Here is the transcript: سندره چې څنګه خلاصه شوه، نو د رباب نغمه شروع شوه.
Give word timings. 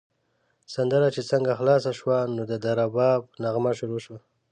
سندره 0.73 1.07
چې 1.15 1.21
څنګه 1.31 1.51
خلاصه 1.59 1.91
شوه، 1.99 2.17
نو 2.35 2.41
د 2.63 2.65
رباب 2.79 3.21
نغمه 3.43 3.71
شروع 3.79 3.99
شوه. 4.05 4.19